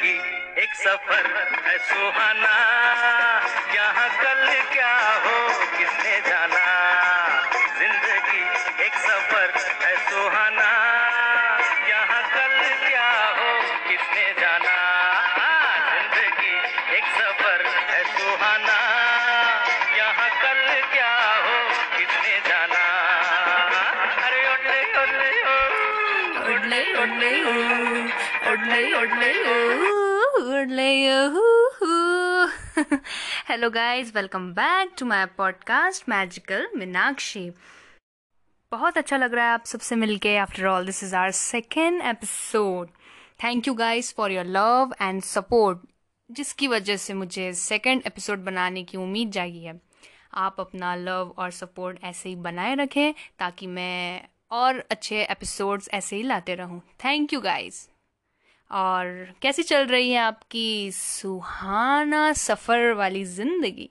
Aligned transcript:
ज़िंदगी 0.00 0.62
एक 0.62 0.74
सफ़र 0.74 1.26
है 1.64 1.76
सुहाना। 1.78 2.52
यहाँ 3.74 4.08
कल 4.20 4.46
क्या 4.72 4.92
हो 5.24 5.34
किसने 5.76 6.14
जाना? 6.28 6.62
ज़िंदगी 7.78 8.40
एक 8.84 8.94
सफ़र 9.04 9.52
है 9.82 9.94
सुहाना। 10.08 10.70
यहाँ 11.88 12.22
कल 12.32 12.56
क्या 12.88 13.10
हो 13.36 13.50
किसने 13.88 14.24
जाना? 14.40 14.76
ज़िंदगी 15.92 16.54
एक 16.96 17.04
सफ़र 17.18 17.66
है 17.90 18.02
सुहाना। 18.16 18.78
यहाँ 19.98 20.30
कल 20.40 20.64
क्या 20.94 21.12
हो 21.44 21.58
किसने 21.98 22.38
जाना? 22.48 22.84
अरे 24.26 24.48
ओले 24.48 24.80
ओ 25.44 25.60
Oddly, 27.00 27.69
Hello, 33.48 33.68
guys. 33.68 34.12
Welcome 34.14 34.54
back 34.54 34.94
to 34.96 35.04
my 35.04 35.26
podcast, 35.38 36.06
Magical 36.06 36.68
Minakshi. 36.76 37.42
बहुत 38.72 38.98
अच्छा 38.98 39.16
लग 39.16 39.34
रहा 39.34 39.44
है 39.44 39.52
आप 39.52 39.64
सबसे 39.64 39.96
मिलके 39.96 40.36
after 40.36 40.66
all 40.66 40.86
this 40.86 41.02
is 41.04 41.16
our 41.16 41.30
second 41.30 42.00
episode 42.02 42.88
thank 43.44 43.68
you 43.68 43.74
guys 43.74 44.14
for 44.14 44.32
your 44.32 44.46
love 44.46 44.94
and 45.00 45.22
support 45.22 45.78
जिसकी 46.30 46.68
वजह 46.68 46.96
से 46.96 47.14
मुझे 47.14 47.52
सेकेंड 47.56 48.02
एपिसोड 48.06 48.44
बनाने 48.44 48.82
की 48.84 48.98
उम्मीद 48.98 49.30
जागी 49.30 49.64
है 49.64 49.80
आप 50.46 50.60
अपना 50.60 50.94
लव 51.04 51.34
और 51.38 51.50
सपोर्ट 51.50 52.04
ऐसे 52.04 52.28
ही 52.28 52.36
बनाए 52.48 52.74
रखें 52.74 53.12
ताकि 53.38 53.66
मैं 53.78 54.28
और 54.50 54.84
अच्छे 54.90 55.22
एपिसोड्स 55.22 55.88
ऐसे 55.92 56.16
ही 56.16 56.22
लाते 56.22 56.54
रहूँ 56.54 56.82
थैंक 57.04 57.32
यू 57.32 57.40
गाइस 57.40 57.88
और 58.70 59.06
कैसी 59.42 59.62
चल 59.62 59.86
रही 59.86 60.10
है 60.10 60.18
आपकी 60.18 60.90
सुहाना 60.92 62.32
सफ़र 62.32 62.92
वाली 62.92 63.24
ज़िंदगी 63.24 63.90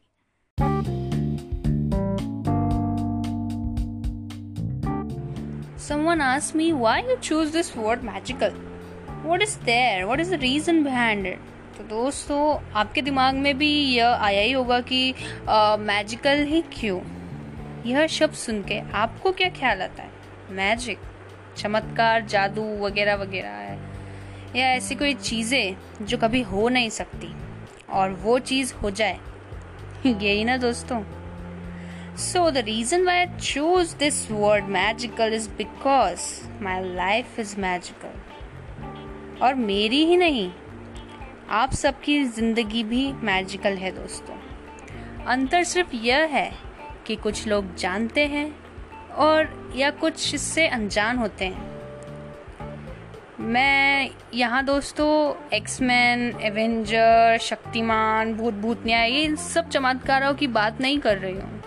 Someone 5.89 6.21
asked 6.21 6.53
me, 6.53 6.65
why 6.71 6.99
you 7.01 7.17
choose 7.19 7.51
this 7.51 7.75
word 7.75 8.03
magical. 8.03 8.51
What 9.23 9.41
is 9.41 9.55
there? 9.69 10.05
What 10.07 10.19
is 10.19 10.29
the 10.29 10.37
reason 10.37 10.83
behind 10.83 11.29
it? 11.29 11.47
तो 11.77 11.83
दोस्तों, 11.89 12.41
आपके 12.75 13.01
दिमाग 13.01 13.35
में 13.35 13.57
भी 13.57 13.71
यह 13.95 14.23
आया 14.27 14.41
ही 14.41 14.51
होगा 14.51 14.79
कि 14.91 15.13
मैजिकल 15.87 16.43
ही 16.47 16.61
क्यों 16.73 16.99
यह 17.85 18.07
शब्द 18.17 18.33
सुन 18.35 18.61
के 18.63 18.79
आपको 18.99 19.31
क्या 19.31 19.49
ख्याल 19.59 19.81
आता 19.81 20.03
है 20.03 20.55
मैजिक 20.55 20.99
चमत्कार, 21.57 22.25
जादू, 22.25 22.65
वगैरह 22.85 23.15
वगैरह 23.15 23.49
है 23.49 23.78
या 24.55 24.67
ऐसी 24.67 24.95
कोई 24.95 25.13
चीज़ें 25.13 25.75
जो 26.01 26.17
कभी 26.17 26.41
हो 26.41 26.69
नहीं 26.69 26.89
सकती। 26.89 27.35
और 27.89 28.09
वो 28.09 28.39
चीज़ 28.39 28.73
हो 28.73 28.89
जाए। 28.89 29.19
यही 30.05 30.43
ना 30.43 30.57
दोस्तों। 30.57 31.03
So, 32.15 32.39
the 32.51 32.63
reason 32.63 33.05
why 33.05 33.15
I 33.25 33.39
chose 33.39 33.93
this 33.99 34.17
word 34.31 34.67
magical 34.69 35.33
is 35.39 35.47
because 35.61 36.25
my 36.61 36.77
life 36.97 37.39
is 37.39 37.55
magical. 37.59 38.17
और 39.41 39.55
मेरी 39.55 40.05
ही 40.05 40.17
नहीं 40.17 40.51
आप 41.49 41.73
सबकी 41.73 42.23
ज़िंदगी 42.23 42.83
भी 42.83 43.13
मैजिकल 43.13 43.73
है 43.73 43.91
दोस्तों। 43.91 44.35
अंतर 45.25 45.63
सिर्फ़ 45.63 45.95
यह 45.95 46.17
है 46.17 46.51
कि 47.07 47.15
कुछ 47.15 47.47
लोग 47.47 47.75
जानते 47.75 48.25
हैं 48.25 48.55
और 49.11 49.73
या 49.75 49.91
कुछ 49.91 50.35
इससे 50.35 50.67
अनजान 50.67 51.17
होते 51.17 51.45
हैं। 51.45 51.68
मैं 53.39 54.09
यहाँ 54.33 54.63
दोस्तों 54.65 55.09
एक्समैन 55.55 56.21
एवेंजर 56.43 57.37
शक्तिमान 57.41 58.33
भूत 58.35 58.53
भूतनिया 58.53 59.03
ये 59.03 59.35
सब 59.35 59.69
चमत्कारों 59.69 60.33
की 60.33 60.47
बात 60.47 60.81
नहीं 60.81 60.97
कर 60.99 61.17
रही 61.17 61.35
हूँ। 61.35 61.61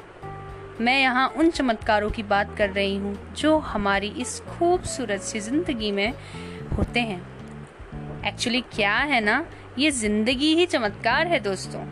मैं 0.81 1.01
यहाँ 1.01 1.27
उन 1.29 1.51
चमत्कारों 1.51 2.11
की 2.11 2.23
बात 2.23 2.55
कर 2.59 2.71
रही 2.71 2.97
हूँ 2.97 3.17
जो 3.35 3.57
हमारी 3.59 4.09
इस 4.21 4.39
खूबसूरत 4.41 5.21
सी 5.21 5.41
ज़िंदगी 5.41 5.91
में 5.93 6.13
होते 6.79 7.01
हैं। 7.01 7.21
एक्चुअली 8.27 8.61
क्या 8.75 8.95
है 8.95 9.21
ना? 9.21 9.45
ये 9.79 9.91
ज़िंदगी 9.91 10.55
ही 10.55 10.67
चमत्कार 10.67 11.27
है 11.27 11.41
दोस्तों। 11.41 11.85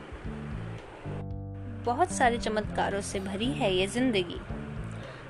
बहुत 1.84 2.12
सारे 2.12 2.38
चमत्कारों 2.38 3.00
से 3.00 3.20
भरी 3.20 3.52
है 3.52 3.74
ये 3.74 3.86
ज़िंदगी। 3.86 4.40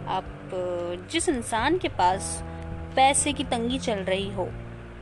आप, 0.08 0.50
जिस 1.12 1.28
इंसान 1.28 1.78
के 1.78 1.88
पास 1.88 2.42
पैसे 2.96 3.32
की 3.32 3.44
तंगी 3.44 3.78
चल 3.78 3.98
रही 4.04 4.30
हो 4.32 4.48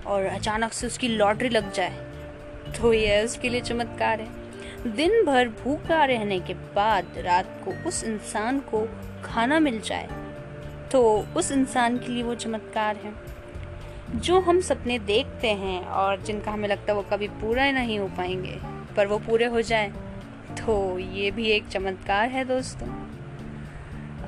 और 0.07 0.25
अचानक 0.25 0.73
से 0.73 0.87
उसकी 0.87 1.09
लॉटरी 1.09 1.49
लग 1.49 1.73
जाए 1.73 2.07
तो 2.79 2.93
यह 2.93 3.25
उसके 3.25 3.49
लिए 3.49 3.61
चमत्कार 3.61 4.21
है। 4.21 4.93
दिन 4.93 5.25
भर 5.25 5.49
भूखा 5.63 6.05
रहने 6.05 6.39
के 6.41 6.55
बाद 6.75 7.19
रात 7.19 7.61
को 7.65 7.73
उस 7.89 8.03
इंसान 8.05 8.59
को 8.71 8.87
खाना 9.25 9.59
मिल 9.61 9.81
जाए 9.81 10.09
तो 10.93 11.03
उस 11.37 11.51
इंसान 11.53 11.99
के 11.99 12.13
लिए 12.13 12.23
वो 12.23 12.35
चमत्कार 12.35 12.97
है। 12.97 13.13
जो 14.17 14.41
हम 14.41 14.61
सपने 14.61 14.99
देखते 14.99 15.49
हैं 15.55 15.81
और 15.85 16.21
जिनका 16.23 16.51
हमें 16.51 16.69
लगता 16.69 16.93
है 16.93 16.97
वो 16.97 17.05
कभी 17.11 17.29
पूरा 17.41 17.71
नहीं 17.71 17.99
हो 17.99 18.07
पाएँगे, 18.09 18.59
पर 18.97 19.07
वो 19.07 19.19
पूरे 19.19 19.47
हो 19.47 19.61
जाए 19.63 19.93
तो 20.59 20.99
ये 20.99 21.31
भी 21.31 21.51
एक 21.51 21.69
चमत्कार 21.69 22.29
है 22.29 22.45
दोस्तों। 22.45 22.87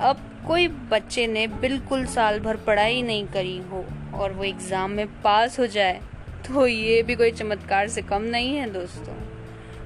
अब 0.01 0.21
कोई 0.47 0.69
बच्चे 0.91 1.27
ने 1.27 1.47
बिल्कुल 1.61 2.05
साल 2.07 2.39
भर 2.41 2.57
पढ़ाई 2.57 3.03
नहीं 3.03 3.27
करी 3.27 3.59
हो 3.71 3.85
और 4.15 4.33
वो 4.33 4.45
एग्ज़ाम 4.45 4.91
में 4.91 5.07
पास 5.23 5.59
हो 5.61 5.67
जाए 5.67 6.01
तो 6.47 6.67
ये 6.67 7.03
भी 7.03 7.15
कोई 7.15 7.31
चमत्कार 7.31 7.89
से 7.89 8.03
कम 8.03 8.23
नहीं 8.25 8.55
है 8.55 8.71
दोस्तों। 8.71 9.15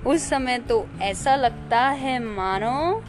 उस 0.04 0.28
समय 0.30 0.58
तो 0.58 0.86
ऐसा 1.02 1.34
लगता 1.36 1.80
है, 1.80 2.18
मानो 2.18 3.02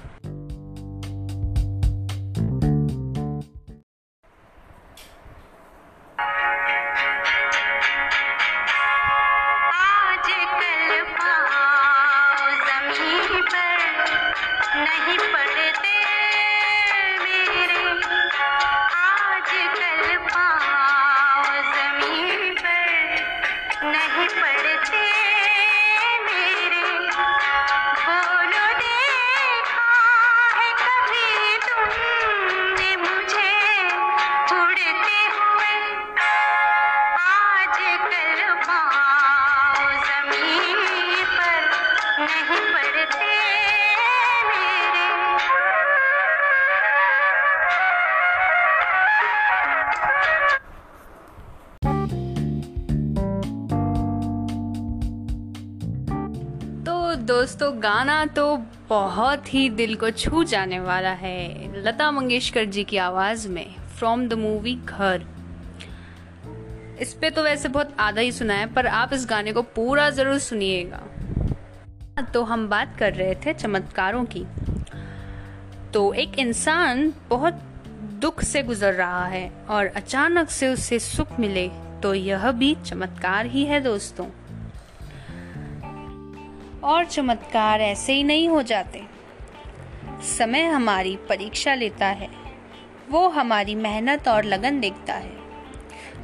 दोस्तों, 57.26 57.72
गाना 57.84 58.26
तो 58.26 58.56
बहुत 58.90 59.54
ही 59.54 59.70
दिल 59.70 59.96
को 59.96 60.10
छू 60.12 60.44
जाने 60.44 60.80
वाला 60.80 61.12
है, 61.12 61.82
लता 61.84 62.10
मंगेशकर 62.12 62.66
जी 62.66 62.84
की 62.84 62.98
आवाज़ 62.98 63.48
में 63.50 63.76
फ्रॉम 63.98 64.28
द 64.28 64.34
मूवी 64.34 64.74
घर। 64.76 65.26
इस 67.02 67.14
पे 67.14 67.30
तो 67.30 67.44
वैसे 67.44 67.70
बहुत 67.70 67.96
आधा 68.00 68.22
ही 68.22 68.32
सुना 68.32 68.54
है, 68.54 68.66
पर 68.74 68.88
आप 68.88 69.14
इस 69.14 69.26
गाने 69.26 69.54
को 69.54 69.62
पूरा 69.72 70.10
ज़रूर 70.10 70.38
सुनिएगा। 70.40 71.02
तो 72.34 72.44
हम 72.44 72.68
बात 72.70 72.96
कर 73.00 73.14
रहे 73.14 73.36
थे 73.36 73.54
चमत्कारों 73.54 74.24
की। 74.26 74.46
तो 75.94 76.12
एक 76.14 76.40
इंसान 76.40 77.12
बहुत 77.30 77.54
दुख 78.22 78.44
से 78.44 78.64
गुजर 78.64 78.94
रहा 78.94 79.26
है, 79.26 79.50
और 79.70 79.86
अचानक 79.88 80.50
से 80.50 80.68
उसे 80.68 81.00
सुख 81.02 81.40
मिले 81.40 81.70
तो 82.04 82.14
यह 82.14 82.52
भी 82.52 82.76
चमत्कार 82.86 83.46
ही 83.46 83.66
है 83.66 83.82
दोस्तों। 83.82 84.26
और 86.86 87.06
चमत्कार 87.06 87.82
ऐसे 87.82 88.14
ही 88.14 88.24
नहीं 88.24 88.50
हो 88.50 88.62
जाते। 88.62 89.04
समय 90.22 90.62
हमारी 90.62 91.18
परीक्षा 91.30 91.74
लेता 91.74 92.08
है। 92.08 92.30
वो 93.10 93.30
हमारी 93.30 93.76
मेहनत 93.76 94.28
और 94.28 94.44
लगन 94.44 94.80
देखता 94.80 95.14
है। 95.14 95.32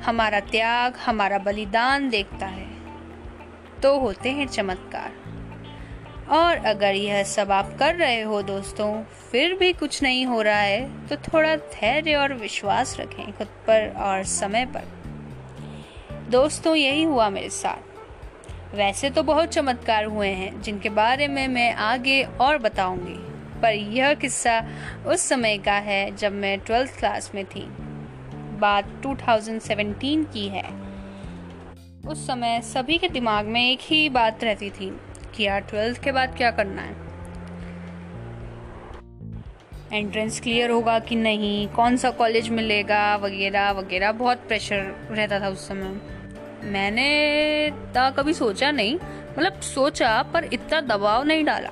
हमारा 0.01 0.39
त्याग, 0.39 0.97
हमारा 0.97 1.37
बलिदान 1.37 2.09
देखता 2.09 2.45
है। 2.45 2.67
तो 3.81 3.99
होते 3.99 4.31
हैं 4.31 4.47
चमत्कार। 4.47 5.11
और 6.29 6.57
अगर 6.57 6.95
यह 6.95 7.23
सब 7.23 7.51
आप 7.51 7.75
कर 7.79 7.95
रहे 7.95 8.21
हो 8.21 8.41
दोस्तों, 8.41 9.03
फिर 9.03 9.53
भी 9.53 9.73
कुछ 9.73 10.03
नहीं 10.03 10.25
हो 10.25 10.41
रहा 10.41 10.59
है 10.59 11.07
तो 11.07 11.15
थोड़ा 11.15 11.55
धैर्य 11.55 12.15
और 12.15 12.33
विश्वास 12.33 12.99
रखें 12.99 13.37
खुद 13.37 13.47
पर 13.47 13.93
और 13.97 14.23
समय 14.23 14.65
पर। 14.65 14.83
दोस्तों, 16.29 16.75
यही 16.75 17.03
हुआ 17.03 17.29
मेरे 17.29 17.49
साथ। 17.49 17.90
वैसे 18.75 19.09
तो 19.09 19.23
बहुत 19.23 19.49
चमत्कार 19.49 20.05
हुए 20.05 20.27
हैं, 20.27 20.61
जिनके 20.61 20.89
बारे 20.89 21.27
में 21.27 21.47
मैं 21.47 21.73
आगे 21.73 22.23
और 22.23 22.57
बताऊँगी। 22.57 23.31
पर 23.61 23.73
यह 23.73 24.13
किस्सा 24.13 24.67
उस 25.07 25.21
समय 25.21 25.57
का 25.57 25.73
है 25.73 26.15
जब 26.15 26.31
मैं 26.31 26.59
ट्वेल्थ 26.59 26.99
क्लास 26.99 27.31
में 27.35 27.45
थी। 27.45 27.67
बात 28.59 28.85
2017 28.85 30.23
की 30.23 30.47
है। 30.47 30.69
उस 32.07 32.27
समय 32.27 32.61
सभी 32.61 32.97
के 32.97 33.09
दिमाग 33.09 33.45
में 33.45 33.71
एक 33.71 33.79
ही 33.81 34.09
बात 34.09 34.43
रहती 34.43 34.69
थी 34.69 34.99
कि 35.35 35.43
यार 35.43 35.59
ट्वेल्थ 35.59 36.03
के 36.03 36.11
बाद 36.11 36.37
क्या 36.37 36.51
करना 36.51 36.81
है। 36.81 37.11
एंट्रेंस 39.93 40.41
क्लियर 40.41 40.69
होगा 40.69 40.99
कि 40.99 41.15
नहीं, 41.15 41.67
कौन 41.67 41.97
सा 41.97 42.09
कॉलेज 42.09 42.49
मिलेगा, 42.49 43.15
वगैरह 43.15 43.71
वगैरह, 43.71 44.11
बहुत 44.11 44.37
प्रेशर 44.37 45.07
रहता 45.11 45.39
था 45.39 45.47
उस 45.47 45.67
समय। 45.67 46.20
मैंने 46.63 47.69
तो 47.95 48.11
कभी 48.13 48.33
सोचा 48.33 48.71
नहीं 48.71 48.95
मतलब 48.95 49.59
सोचा, 49.63 50.21
पर 50.23 50.43
इतना 50.43 50.81
दबाव 50.81 51.23
नहीं 51.23 51.43
डाला। 51.45 51.69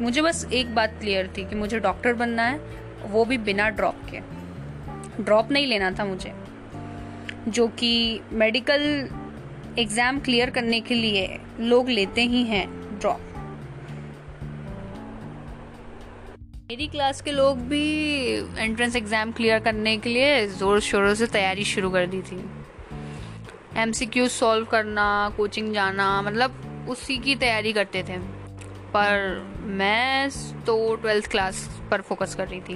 मुझे 0.00 0.22
बस 0.22 0.46
एक 0.52 0.74
बात 0.74 0.96
क्लियर 1.00 1.30
थी 1.36 1.44
कि 1.44 1.54
मुझे 1.54 1.78
डॉक्टर 1.80 2.14
बनना 2.14 2.42
है, 2.42 2.58
वो 3.04 3.24
भी 3.24 3.38
बिना 3.40 3.68
ड्रॉप 3.70 4.00
के। 4.10 4.20
ड्रॉप 5.22 5.52
नहीं 5.52 5.66
लेना 5.66 5.90
था 5.90 6.04
मुझे। 6.04 6.32
जो 7.48 7.66
कि 7.78 8.20
मेडिकल 8.32 9.08
एग्ज़ाम 9.78 10.20
क्लियर 10.20 10.50
करने 10.50 10.80
के 10.80 10.94
लिए 10.94 11.38
लोग 11.60 11.88
लेते 11.90 12.22
ही 12.24 12.42
हैं 12.44 12.66
ड्रॉप 13.00 13.20
मेरी 16.70 16.86
क्लास 16.86 17.20
के 17.20 17.32
लोग 17.32 17.58
भी 17.68 17.84
एंट्रेंस 18.58 18.96
एग्ज़ाम 18.96 19.32
क्लियर 19.32 19.58
करने 19.60 19.96
के 19.96 20.10
लिए 20.10 20.46
ज़ोर 20.48 20.80
शोरों 20.80 21.14
से 21.14 21.26
तैयारी 21.26 21.64
शुरू 21.64 21.90
कर 21.90 22.06
दी 22.06 22.20
थी। 22.22 22.36
एमसीक्यू 23.76 24.26
सॉल्व 24.28 24.66
करना 24.66 25.06
कोचिंग 25.36 25.72
जाना 25.74 26.06
मतलब 26.22 26.86
उसी 26.90 27.16
की 27.18 27.34
तैयारी 27.36 27.72
करते 27.72 28.02
थे। 28.02 28.18
पर 28.94 29.16
मैं 29.78 30.30
तो 30.66 30.74
ट्वेल्थ 30.96 31.30
क्लास 31.30 31.68
पर 31.90 32.00
फोकस 32.00 32.34
कर 32.34 32.48
रही 32.48 32.60
थी। 32.60 32.74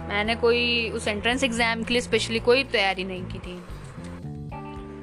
मैंने 0.00 0.34
कोई 0.36 0.90
उस 0.90 1.08
एंट्रेंस 1.08 1.44
एग्ज़ाम 1.44 1.82
के 1.82 1.94
लिए 1.94 2.00
स्पेशली 2.00 2.40
कोई 2.40 2.64
तैयारी 2.64 3.04
नहीं 3.04 3.24
की 3.24 3.38
थी। 3.38 3.56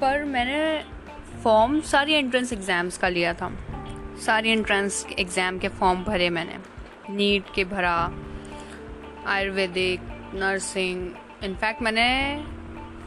पर 0.01 0.23
मैंने 0.25 0.83
फॉर्म 1.43 1.79
सारी 1.83 2.13
एंट्रेंस 2.13 2.53
एग्ज़ाम्स 2.53 2.97
का 2.97 3.09
लिया 3.09 3.33
था। 3.33 3.51
सारी 4.25 4.51
एंट्रेंस 4.51 5.05
एग्ज़ाम 5.19 5.57
के 5.59 5.67
फॉर्म 5.69 6.03
भरे 6.03 6.29
मैंने। 6.29 6.57
नीट 7.09 7.53
के 7.55 7.63
भरा, 7.65 7.97
आयुर्वेदिक 9.27 9.99
नर्सिंग 10.35 11.09
इनफैक्ट 11.43 11.81
मैंने 11.81 12.07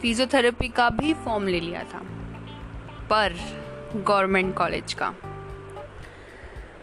फिजियोथेरेपी 0.03 0.69
का 0.69 0.89
भी 0.91 1.13
फॉर्म 1.15 1.47
ले 1.47 1.61
लिया 1.61 1.83
था, 1.85 1.99
पर 3.11 3.35
गवर्नमेंट 3.97 4.55
कॉलेज 4.55 4.93
का। 4.93 5.07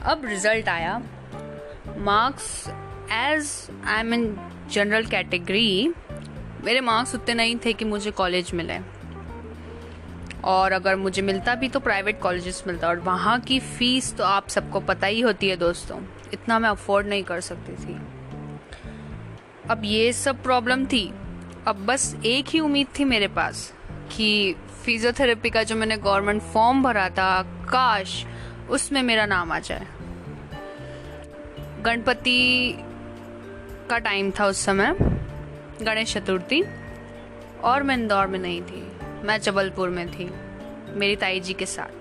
अब 0.03 0.25
रिज़ल्ट 0.25 0.69
आया। 0.69 0.97
Marks 1.99 2.67
as 3.11 3.51
I 3.85 3.99
am 3.99 4.13
in 4.13 4.35
general 4.71 5.05
category, 5.05 5.93
मेरे 6.65 6.81
मार्क्स 6.81 7.15
उतने 7.15 7.33
नहीं 7.33 7.55
थे 7.65 7.73
कि 7.73 7.85
मुझे 7.85 8.11
कॉलेज 8.11 8.51
मिले। 8.53 8.79
और 10.45 10.71
अगर 10.71 10.95
मुझे 10.95 11.21
मिलता 11.21 11.55
भी 11.55 11.69
तो 11.69 11.79
प्राइवेट 11.79 12.19
कॉलेजेस 12.21 12.63
मिलता, 12.67 12.87
और 12.87 12.99
वहाँ 12.99 13.39
की 13.39 13.59
फ़ीस 13.59 14.15
तो 14.17 14.23
आप 14.23 14.47
सबको 14.49 14.79
पता 14.81 15.07
ही 15.07 15.21
होती 15.21 15.49
है 15.49 15.55
दोस्तों, 15.57 15.99
इतना 16.33 16.59
मैं 16.59 16.69
अफोर्ड 16.69 17.07
नहीं 17.07 17.23
कर 17.23 17.41
सकती 17.41 17.73
थी। 17.75 17.99
अब 19.69 19.81
ये 19.85 20.11
सब 20.13 20.43
प्रॉब्लम 20.43 20.85
थी 20.85 21.07
अब 21.67 21.85
बस 21.85 22.15
एक 22.25 22.47
ही 22.47 22.59
उम्मीद 22.59 22.87
थी 22.99 23.03
मेरे 23.03 23.27
पास 23.27 23.73
कि 24.15 24.55
फिजियोथेरेपी 24.85 25.49
का 25.49 25.63
जो 25.63 25.75
मैंने 25.75 25.97
गवर्नमेंट 25.97 26.41
फॉर्म 26.41 26.83
भरा 26.83 27.09
था, 27.09 27.41
काश 27.43 28.25
उसमें 28.69 29.03
मेरा 29.03 29.25
नाम 29.25 29.51
आ 29.51 29.59
जाए। 29.59 29.87
गणपति 31.81 32.75
का 33.89 33.97
टाइम 33.97 34.31
था 34.31 34.45
उस 34.45 34.65
समय, 34.65 34.95
गणेश 35.81 36.13
चतुर्थी, 36.13 36.63
और 37.63 37.83
मैं 37.83 37.97
इंदौर 37.97 38.27
में 38.27 38.39
नहीं 38.39 38.61
थी, 38.61 38.91
मैं 39.23 39.41
जबलपुर 39.41 39.89
में 39.89 40.11
थी, 40.11 40.29
मेरी 40.99 41.15
ताई 41.15 41.39
जी 41.39 41.53
के 41.53 41.65
साथ। 41.65 41.91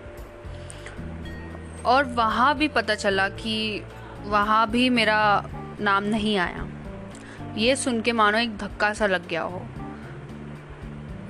और 1.87 2.05
वहाँ 2.05 2.57
भी 2.57 2.69
पता 2.69 2.95
चला 2.95 3.29
कि 3.29 3.83
वहाँ 4.25 4.71
भी 4.71 4.91
मेरा 4.91 5.51
नाम 5.81 6.05
नहीं 6.05 6.39
आया। 6.39 6.69
ये 7.57 7.77
सुन 7.77 8.01
के 8.01 8.13
मानो 8.13 8.39
एक 8.39 8.57
धक्का 8.57 8.93
सा 8.93 9.07
लग 9.07 9.29
गया 9.29 9.43
हो। 9.43 9.67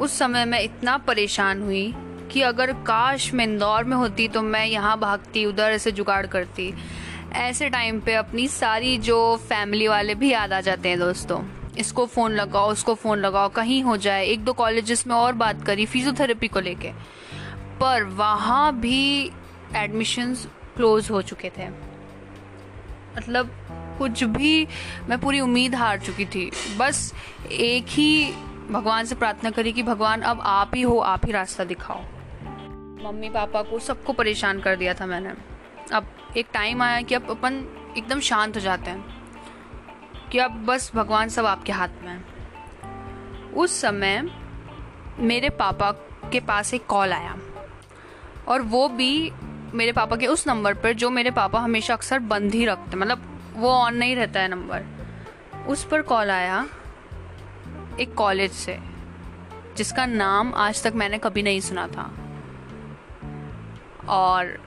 उस 0.01 0.19
समय 0.19 0.45
मैं 0.45 0.61
इतना 0.61 0.99
परेशान 0.99 1.63
हुई 1.63 1.95
कि 2.33 2.43
अगर 2.43 2.73
काश 2.73 3.35
मैं 3.35 3.45
इंदौर 3.45 3.85
में 3.85 3.97
होती 3.97 4.29
तो 4.29 4.43
मैं 4.43 4.67
यहाँ 4.67 4.99
भागती, 4.99 5.45
उधर 5.45 5.71
ऐसे 5.71 5.93
जुगाड़ 5.93 6.27
करती। 6.27 6.75
ऐसे 7.33 7.69
टाइम 7.69 8.01
पे 8.01 8.15
अपनी 8.15 8.49
सारी 8.49 8.99
जो 8.99 9.37
फैमिली 9.37 9.89
वाले 9.89 10.15
भी 10.15 10.33
याद 10.33 10.53
आ 10.53 10.61
जाते 10.61 10.89
हैं 10.89 10.99
दोस्तों। 10.99 11.45
इसको 11.79 12.07
फ़ोन 12.07 12.33
लगाओ, 12.33 12.73
उसको 12.73 12.95
फ़ोन 12.95 13.19
लगाओ, 13.19 13.49
कहीं 13.49 13.83
हो 13.83 13.97
जाए। 13.97 14.27
एक 14.27 14.45
दो 14.45 14.53
कॉलेजेस 14.53 15.07
में 15.07 15.15
और 15.15 15.33
बात 15.33 15.63
करी 15.63 15.87
फिजियोथेरेपी 15.87 16.49
को 16.49 16.61
लेके। 16.61 16.93
पर 17.81 18.03
वहाँ 18.03 18.81
भी 18.81 19.31
एडमिशन्स 19.77 20.49
क्लोज 20.77 21.11
हो 21.11 21.23
चुके 21.23 21.51
थे। 21.59 21.69
मतलब 23.17 23.51
कुछ 23.99 24.25
भी 24.25 24.69
मैं 25.09 25.21
पूरी 25.21 25.41
उम्मीद 25.41 25.75
हार 25.75 25.99
चुकी 25.99 26.25
थी। 26.25 26.51
बस 26.77 27.15
एक 27.53 27.87
ही 27.89 28.33
भगवान 28.71 29.05
से 29.05 29.15
प्रार्थना 29.15 29.51
करी 29.51 29.73
कि 29.73 29.83
भगवान, 29.83 30.21
अब 30.21 30.41
आप 30.41 30.71
ही 30.75 30.83
हो, 30.83 30.99
आप 30.99 31.27
ही 31.27 31.33
रास्ता 31.33 31.65
दिखाओ। 31.65 32.03
मम्मी 33.05 33.31
पापा 33.31 33.63
को 33.63 33.79
सबको 33.79 34.13
परेशान 34.13 34.61
कर 34.61 34.77
दिया 34.77 34.95
था 34.95 35.07
मैंने। 35.07 35.33
अब 35.93 36.07
एक 36.37 36.47
टाइम 36.53 36.83
आया 36.83 37.01
कि 37.01 37.15
अब 37.15 37.31
अपन 37.31 37.65
एकदम 37.99 38.21
शांत 38.21 38.55
हो 38.55 38.61
जाते 38.61 38.91
हैं 38.91 39.17
कि 40.33 40.39
अब 40.39 40.51
बस 40.51 40.93
भगवान 40.95 41.29
सब 41.29 41.47
आपके 41.47 41.73
हाथ 41.73 41.89
में 41.89 42.11
है। 42.11 42.37
उस 43.53 43.81
समय 43.81 44.31
मेरे 45.19 45.51
पापा 45.51 45.91
के 46.33 46.41
पास 46.41 46.75
एक 46.75 46.87
कॉल 46.87 47.13
आया 47.13 47.39
और 48.49 48.63
वो 48.63 48.89
भी 48.89 49.33
मेरे 49.75 49.93
पापा 49.93 50.17
के 50.17 50.27
उस 50.27 50.47
नंबर 50.47 50.75
पर 50.75 50.93
जो 50.93 51.11
मेरे 51.11 51.31
पापा 51.31 51.61
हमेशा 51.61 51.95
अक्सर 51.95 52.19
बंद 52.19 52.55
ही 52.55 52.65
रखते 52.65 52.97
मतलब 52.97 53.36
वो 53.57 53.71
ऑन 53.71 53.95
नहीं 53.97 54.17
रहता 54.17 54.41
है 54.41 54.49
नंबर 54.49 54.85
उस 55.69 55.85
पर 55.85 56.03
कॉल 56.03 56.31
आया 56.31 56.67
एक 58.01 58.15
कॉलेज 58.15 58.53
से, 58.53 58.79
जिसका 59.77 60.07
नाम 60.07 60.53
आज 60.55 60.83
तक 60.83 60.93
मैंने 60.95 61.19
कभी 61.19 61.43
नहीं 61.43 61.61
सुना 61.61 61.87
था. 61.89 62.05
और 64.09 64.59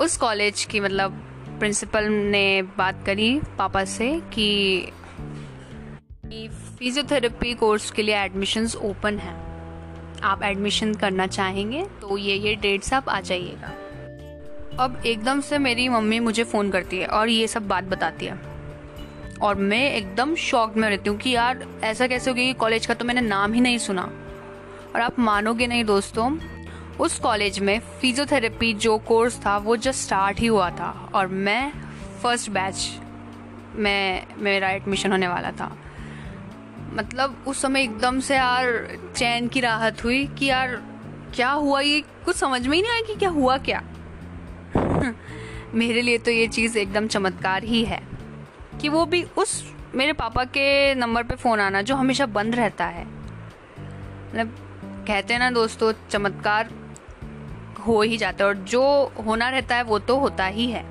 उस 0.00 0.16
कॉलेज 0.16 0.64
की 0.64 0.80
मतलब 0.80 1.24
प्रिंसिपल 1.58 2.04
ने 2.04 2.62
बात 2.78 3.02
करी 3.06 3.40
पापा 3.58 3.84
से 3.84 4.08
कि 4.34 4.92
फिजियोथेरेपी 6.24 7.54
कोर्स 7.54 7.90
के 7.90 8.02
लिए 8.02 8.16
एडमिशन्स 8.16 8.76
ओपन 8.76 9.18
हैं. 9.18 9.36
आप 10.24 10.42
एडमिशन 10.42 10.94
करना 10.94 11.26
चाहेंगे 11.26 11.84
तो 12.00 12.16
ये 12.18 12.34
ये 12.36 12.54
डेट्स 12.56 12.92
आप 12.92 13.08
आ 13.08 13.20
जाइएगा. 13.20 13.72
अब 14.78 15.02
एकदम 15.06 15.40
से 15.40 15.58
मेरी 15.58 15.88
मम्मी 15.88 16.20
मुझे 16.20 16.44
फ़ोन 16.44 16.70
करती 16.70 16.98
है 16.98 17.06
और 17.06 17.28
ये 17.28 17.46
सब 17.46 17.68
बात 17.68 17.84
बताती 17.84 18.26
है। 18.26 18.40
और 19.42 19.54
मैं 19.54 19.92
एकदम 19.92 20.34
शॉक 20.34 20.76
में 20.76 20.90
रहती 20.90 21.10
हूँ 21.10 21.18
कि 21.18 21.30
यार, 21.30 21.66
ऐसा 21.84 22.06
कैसे 22.06 22.30
हो 22.30 22.34
गया 22.34 22.44
कि 22.44 22.52
कॉलेज 22.52 22.86
का 22.86 22.94
तो 22.94 23.04
मैंने 23.04 23.20
नाम 23.20 23.52
ही 23.52 23.60
नहीं 23.60 23.78
सुना। 23.78 24.02
और 24.94 25.00
आप 25.00 25.18
मानोगे 25.18 25.66
नहीं 25.66 25.84
दोस्तों, 25.84 26.38
उस 27.00 27.18
कॉलेज 27.18 27.58
में 27.58 27.80
फिजियोथेरेपी 28.00 28.74
जो 28.74 28.98
कोर्स 28.98 29.46
था, 29.46 29.56
वो 29.56 29.76
जस्ट 29.76 30.00
स्टार्ट 30.00 30.40
ही 30.40 30.46
हुआ 30.46 30.70
था। 30.70 31.10
और 31.14 31.26
मैं 31.26 31.72
फ़र्स्ट 32.22 32.50
बैच 32.50 33.00
में, 33.74 34.26
मेरा 34.38 34.70
एडमिशन 34.70 35.10
होने 35.10 35.28
वाला 35.28 35.50
था। 35.50 35.78
मतलब 36.92 37.44
उस 37.48 37.62
समय 37.62 37.82
एकदम 37.82 38.20
से 38.20 38.36
यार 38.36 38.98
चैन 39.16 39.48
की 39.48 39.60
राहत 39.60 40.04
हुई 40.04 40.26
कि 40.26 40.46
यार, 40.46 40.82
क्या 41.34 41.50
हुआ 41.50 41.80
ये? 41.80 42.00
कुछ 42.00 42.36
समझ 42.36 42.66
में 42.66 42.76
ही 42.76 42.82
नहीं 42.82 42.92
आया 42.92 43.00
कि 43.00 43.14
क्या 43.14 43.30
हुआ 43.30 43.58
क्या? 43.58 43.82
मेरे 45.74 46.02
लिए 46.02 46.18
तो 46.18 46.30
ये 46.30 46.48
चीज़ 46.48 46.78
एकदम 46.78 47.06
चमत्कार 47.06 47.64
ही 47.64 47.84
है 47.84 48.00
कि 48.80 48.88
वो 48.88 49.06
भी 49.06 49.22
उस 49.22 49.74
मेरे 49.94 50.12
पापा 50.12 50.44
के 50.44 50.94
नंबर 50.94 51.22
पे 51.22 51.34
फ़ोन 51.34 51.60
आना 51.60 51.82
जो 51.82 51.94
हमेशा 51.94 52.26
बंद 52.26 52.54
रहता 52.54 52.84
है। 52.84 53.04
मतलब 54.30 54.56
कहते 55.08 55.34
हैं 55.34 55.40
ना 55.40 55.50
दोस्तों, 55.50 55.92
चमत्कार 56.10 56.70
हो 57.86 58.02
ही 58.02 58.16
जाता 58.16 58.44
है 58.44 58.48
और 58.48 58.56
जो 58.56 59.12
होना 59.26 59.48
रहता 59.48 59.76
है 59.76 59.82
वो 59.82 59.98
तो 59.98 60.18
होता 60.18 60.46
ही 60.46 60.70
है। 60.70 60.84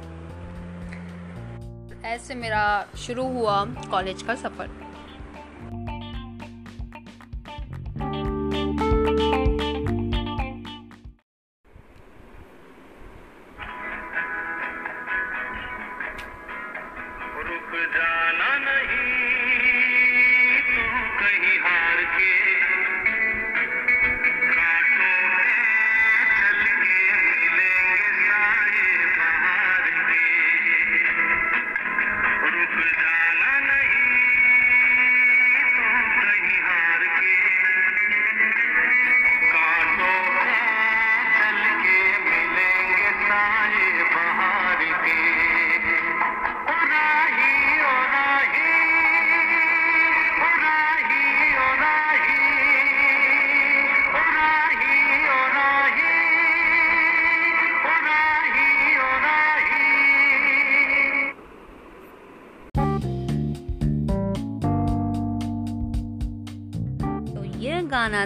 ऐसे 2.05 2.35
मेरा 2.35 2.87
शुरू 2.97 3.27
हुआ 3.27 3.65
कॉलेज 3.65 4.21
का 4.21 4.35
सफ़र। 4.35 4.86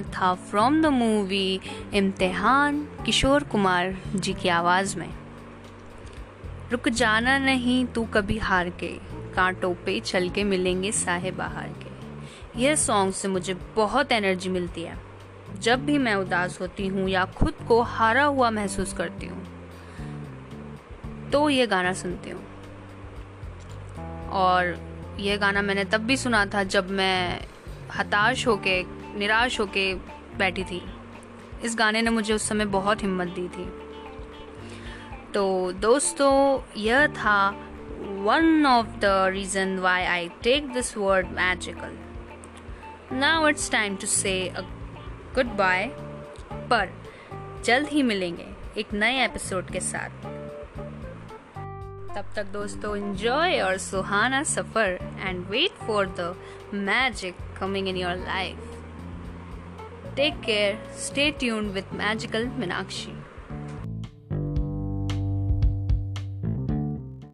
गाना 0.02 0.22
था 0.22 0.36
फ्रॉम 0.36 0.82
द 0.82 0.86
मूवी 0.86 1.60
इम्तिहान 1.94 2.88
किशोर 3.06 3.44
कुमार 3.44 3.98
जी 4.16 4.34
की 4.34 4.50
आवाज़ 4.50 5.00
में। 5.00 5.10
रुक 6.72 6.90
जाना 6.90 7.38
नहीं, 7.38 7.86
तू 7.86 8.04
कभी 8.06 8.38
हार 8.38 8.70
के, 8.70 8.88
कांटों 9.36 9.74
पे 9.74 10.00
चल 10.00 10.30
के 10.30 10.44
मिलेंगे 10.44 10.92
साहे 10.92 11.32
बाहर 11.32 11.68
के। 11.68 12.62
यह 12.62 12.76
सॉन्ग 12.76 13.14
से 13.14 13.28
मुझे 13.28 13.54
बहुत 13.76 14.12
एनर्जी 14.12 14.50
मिलती 14.50 14.82
है। 14.82 14.98
जब 15.60 15.86
भी 15.86 15.98
मैं 15.98 16.16
उदास 16.16 16.62
होती 16.62 16.88
हूँ 16.88 17.10
या 17.10 17.26
खुद 17.26 17.54
को 17.68 17.82
हारा 17.82 18.24
हुआ 18.24 18.50
महसूस 18.50 18.94
करती 18.94 19.28
हूँ 19.28 19.44
तो 21.32 21.50
ये 21.50 21.68
गाना 21.68 21.94
सुनती 21.94 22.30
हूँ। 22.30 22.44
और 24.30 24.78
यह 25.20 25.38
गाना 25.38 25.62
मैंने 25.62 25.84
तब 25.84 26.02
भी 26.02 26.18
सुना 26.18 26.46
था 26.46 26.64
जब 26.64 26.90
मैं 26.90 27.48
हताश 27.96 28.48
होके 28.48 29.01
निराश 29.16 29.60
होके 29.60 29.94
बैठी 30.38 30.64
थी। 30.64 30.82
इस 31.64 31.76
गाने 31.76 32.02
ने 32.02 32.10
मुझे 32.10 32.34
उस 32.34 32.50
समय 32.50 32.66
बहुत 32.66 33.04
हिम्मत 33.04 33.28
दी 33.28 33.48
थी। 33.48 33.66
तो 35.34 35.72
दोस्तों, 35.72 36.62
यह 36.78 37.08
था 37.08 37.50
one 38.00 38.66
of 38.66 38.88
the 38.88 39.06
reason 39.06 39.78
why 39.80 40.04
I 40.04 40.30
take 40.44 40.74
this 40.74 40.98
word 40.98 41.28
magical 41.28 41.98
now 43.18 43.48
it's 43.48 43.72
time 43.72 43.96
to 43.96 44.08
say 44.08 44.54
goodbye 45.46 45.92
पर 46.52 46.90
जल्द 47.66 47.88
ही 47.88 48.04
मिलेंगे 48.04 48.48
एक 48.78 48.94
नए 48.94 49.26
एपिसोड 49.26 49.72
के 49.72 49.80
साथ। 49.80 50.10
तब 52.16 52.26
तक 52.36 52.46
दोस्तों, 52.46 52.96
enjoy 52.98 53.62
और 53.62 53.78
सुहाना 53.78 54.44
सफ़र 54.44 55.18
and 55.20 55.46
wait 55.46 55.72
for 55.88 56.06
the 56.20 56.36
magic 56.74 57.36
coming 57.60 57.88
in 57.88 57.98
your 57.98 58.16
life. 58.16 58.71
Take 60.16 60.42
care, 60.42 60.78
stay 60.94 61.32
tuned 61.32 61.74
with 61.74 61.92
Magical 61.94 62.46
Minakshi. 62.46 63.16